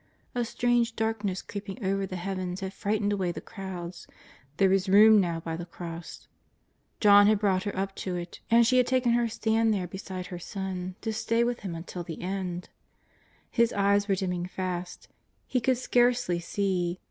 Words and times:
A 0.33 0.43
strange 0.43 0.95
darkness 0.95 1.43
creeping 1.43 1.85
over 1.85 2.07
the 2.07 2.15
heavens 2.15 2.61
had 2.61 2.73
frightened 2.73 3.13
away 3.13 3.31
the 3.31 3.39
crowds; 3.39 4.07
there 4.57 4.69
was 4.69 4.89
room 4.89 5.21
now 5.21 5.39
by 5.39 5.55
the 5.55 5.67
cross; 5.67 6.27
John 6.99 7.27
had 7.27 7.37
brought 7.37 7.65
her 7.65 7.77
up 7.77 7.95
to 7.97 8.15
it, 8.15 8.39
and 8.49 8.65
she 8.65 8.77
had 8.77 8.87
taken 8.87 9.11
her 9.11 9.27
stand 9.27 9.71
there 9.75 9.85
beside 9.87 10.25
her 10.33 10.39
Son 10.39 10.95
to 11.01 11.13
stay 11.13 11.43
with 11.43 11.59
Him 11.59 11.75
until 11.75 12.01
the 12.01 12.19
end. 12.19 12.69
His 13.51 13.71
eyes 13.73 14.07
were 14.07 14.15
dim 14.15 14.31
ming 14.31 14.47
fast. 14.47 15.07
He 15.45 15.61
could 15.61 15.77
scarcely 15.77 16.39
see. 16.39 16.99